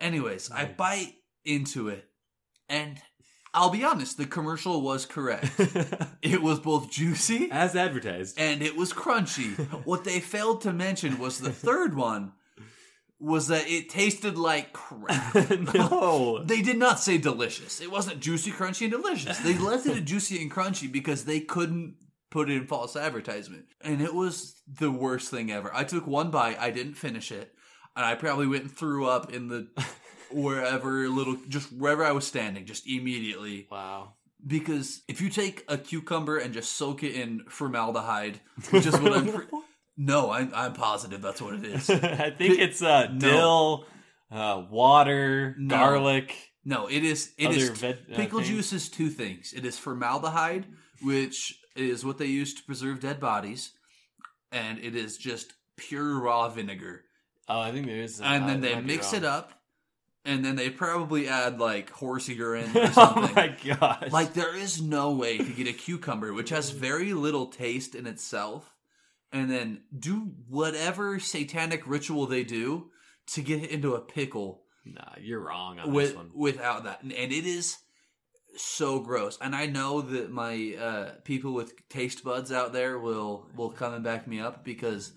[0.03, 1.13] Anyways, I bite
[1.45, 2.05] into it,
[2.67, 2.99] and
[3.53, 5.49] I'll be honest, the commercial was correct.
[6.21, 8.39] It was both juicy As advertised.
[8.39, 9.57] and it was crunchy.
[9.85, 12.31] what they failed to mention was the third one
[13.19, 15.35] was that it tasted like crap.
[15.73, 16.43] no.
[16.45, 17.81] They did not say delicious.
[17.81, 19.37] It wasn't juicy, crunchy, and delicious.
[19.39, 21.95] They left it at juicy and crunchy because they couldn't
[22.31, 23.65] put it in false advertisement.
[23.81, 25.71] And it was the worst thing ever.
[25.73, 27.53] I took one bite, I didn't finish it,
[27.95, 29.67] and I probably went and threw up in the
[30.31, 33.67] wherever little just wherever I was standing, just immediately.
[33.71, 34.13] Wow.
[34.45, 39.13] Because if you take a cucumber and just soak it in formaldehyde, which is what
[39.13, 39.45] I'm pre-
[39.97, 41.89] No, I'm I'm positive that's what it is.
[41.89, 43.19] I think it's uh, No.
[43.19, 43.85] dill,
[44.31, 45.75] uh, water, No.
[45.75, 46.35] garlic.
[46.65, 48.49] No, it is it is is uh, pickle things?
[48.49, 49.53] juice is two things.
[49.55, 50.65] It is formaldehyde,
[51.01, 53.71] which is what they use to preserve dead bodies,
[54.51, 57.03] and it is just pure raw vinegar.
[57.47, 58.21] Oh, I think there is.
[58.21, 59.51] And then they mix it up,
[60.25, 63.35] and then they probably add like horse urine or oh something.
[63.35, 64.11] my gosh!
[64.11, 68.07] Like there is no way to get a cucumber, which has very little taste in
[68.07, 68.73] itself,
[69.31, 72.91] and then do whatever satanic ritual they do
[73.27, 76.31] to get it into a pickle nah, you're wrong on with this one.
[76.33, 77.77] without that, and, and it is
[78.55, 79.37] so gross.
[79.41, 83.93] And I know that my uh, people with taste buds out there will will come
[83.93, 85.13] and back me up because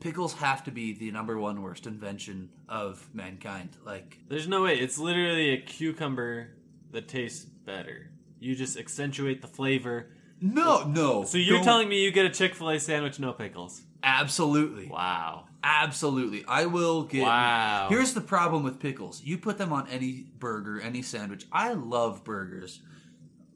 [0.00, 3.70] pickles have to be the number one worst invention of mankind.
[3.84, 4.78] Like There's no way.
[4.78, 6.48] It's literally a cucumber
[6.92, 8.10] that tastes better.
[8.38, 10.10] You just accentuate the flavor.
[10.40, 11.24] no, no.
[11.24, 13.82] So you're don't- telling me you get a Chick Fil A sandwich, no pickles?
[14.02, 15.46] absolutely, Wow!
[15.64, 16.44] absolutely.
[16.46, 17.22] I will get.
[17.22, 17.86] Wow!
[17.90, 19.20] Here's the problem with pickles.
[19.24, 21.44] You put them on any burger, any sandwich.
[21.50, 22.80] I love burgers.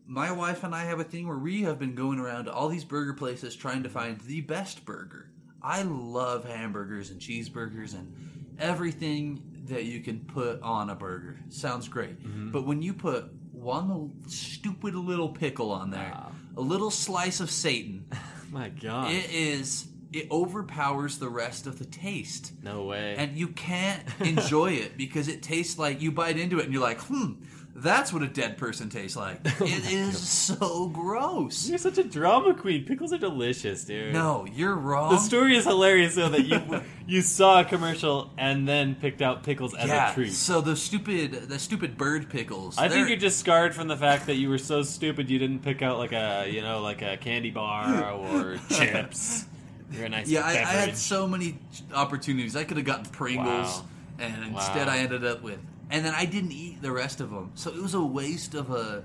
[0.07, 2.69] My wife and I have a thing where we have been going around to all
[2.69, 5.31] these burger places trying to find the best burger.
[5.63, 11.39] I love hamburgers and cheeseburgers and everything that you can put on a burger.
[11.49, 12.23] Sounds great.
[12.23, 12.51] Mm-hmm.
[12.51, 16.33] But when you put one little stupid little pickle on there, Wow.
[16.57, 18.07] a little slice of Satan,
[18.51, 19.11] my God!
[19.13, 23.15] it is it overpowers the rest of the taste no way!
[23.17, 26.83] and you can't enjoy it because it tastes like you bite into it and you're
[26.83, 27.35] like, hmm,
[27.83, 29.41] that's what a dead person tastes like.
[29.61, 31.69] Oh it is so gross.
[31.69, 32.85] you're such a drama queen.
[32.85, 34.13] Pickles are delicious, dude.
[34.13, 35.13] No, you're wrong.
[35.13, 39.43] The story is hilarious though that you you saw a commercial and then picked out
[39.43, 40.11] pickles as yeah.
[40.13, 40.33] a treat.
[40.33, 42.79] So the stupid, the stupid bird pickles.
[42.79, 45.61] I think you're just scarred from the fact that you were so stupid you didn't
[45.61, 49.47] pick out like a you know like a candy bar or chips.
[49.93, 50.55] You're a nice Yeah, I, I
[50.87, 51.59] had so many
[51.93, 52.55] opportunities.
[52.57, 53.85] I could have gotten Pringles, Wow.
[54.21, 54.93] and instead Wow.
[54.93, 55.59] I ended up with.
[55.91, 58.71] And then I didn't eat the rest of them, so it was a waste of
[58.71, 59.03] a.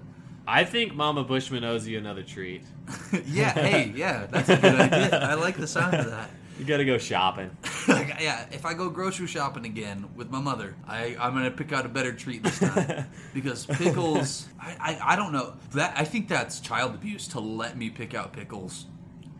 [0.47, 2.63] I think Mama Bushman owes you another treat.
[3.25, 5.19] yeah, hey, yeah, that's a good idea.
[5.19, 6.29] I like the sound of that.
[6.57, 7.51] You gotta go shopping.
[7.89, 11.73] like, yeah, if I go grocery shopping again with my mother, I, I'm gonna pick
[11.73, 14.47] out a better treat this time because pickles.
[14.57, 15.95] I, I, I don't know that.
[15.97, 18.85] I think that's child abuse to let me pick out pickles.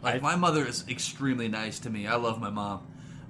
[0.04, 2.06] Like I- my mother is extremely nice to me.
[2.06, 2.86] I love my mom,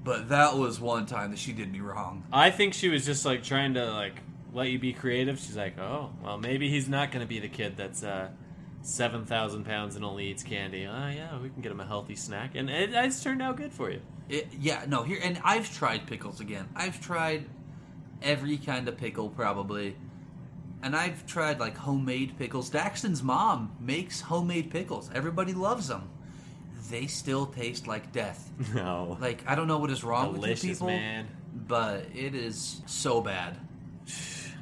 [0.05, 2.23] but that was one time that she did me wrong.
[2.31, 4.13] I think she was just like trying to like
[4.53, 5.39] let you be creative.
[5.39, 8.29] She's like, oh well, maybe he's not gonna be the kid that's uh,
[8.81, 10.85] seven thousand pounds and only eats candy.
[10.85, 13.73] Oh yeah, we can get him a healthy snack, and it, it's turned out good
[13.73, 13.99] for you.
[14.29, 16.69] It, yeah, no, here and I've tried pickles again.
[16.75, 17.45] I've tried
[18.21, 19.97] every kind of pickle probably.
[20.83, 22.69] And I've tried like homemade pickles.
[22.69, 25.09] Daxton's mom makes homemade pickles.
[25.15, 26.09] Everybody loves them.
[26.89, 28.51] They still taste like death.
[28.75, 31.27] No, Like I don't know what is wrong with delicious you people, man.
[31.53, 33.57] but it is so bad.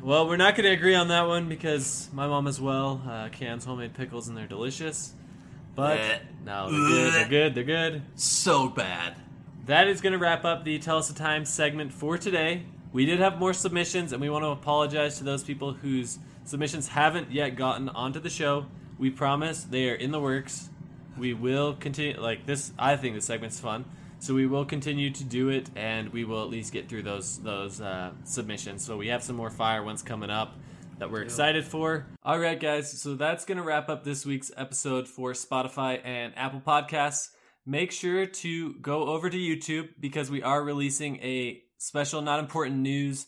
[0.01, 3.29] Well, we're not going to agree on that one because my mom as well uh,
[3.29, 5.13] cans homemade pickles and they're delicious.
[5.75, 6.19] But Blech.
[6.43, 7.13] no, they're good.
[7.13, 7.55] They're good.
[7.55, 8.01] They're good.
[8.15, 9.15] So bad.
[9.65, 12.65] That is going to wrap up the Tell Us the Time segment for today.
[12.91, 16.89] We did have more submissions, and we want to apologize to those people whose submissions
[16.89, 18.65] haven't yet gotten onto the show.
[18.99, 20.69] We promise they are in the works.
[21.17, 22.71] We will continue like this.
[22.77, 23.85] I think this segment's fun,
[24.19, 27.39] So we will continue to do it, and we will at least get through those
[27.39, 28.83] those uh, submissions.
[28.83, 30.55] So we have some more fire ones coming up
[30.99, 32.05] that we're excited for.
[32.23, 33.01] All right, guys.
[33.01, 37.29] So that's gonna wrap up this week's episode for Spotify and Apple Podcasts.
[37.65, 42.77] Make sure to go over to YouTube because we are releasing a special, not important
[42.77, 43.27] news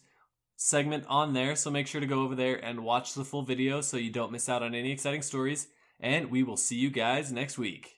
[0.58, 1.56] segment on there.
[1.56, 4.32] So make sure to go over there and watch the full video so you don't
[4.32, 5.68] miss out on any exciting stories.
[6.00, 7.94] And we will see you guys next week.